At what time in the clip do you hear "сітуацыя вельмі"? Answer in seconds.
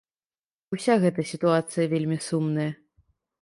1.33-2.17